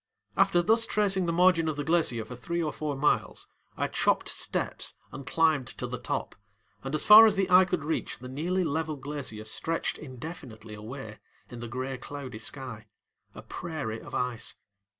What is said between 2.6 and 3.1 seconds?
or four